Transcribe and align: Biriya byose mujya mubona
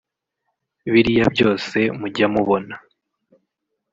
Biriya 0.91 1.25
byose 1.35 1.77
mujya 1.99 2.27
mubona 2.33 2.75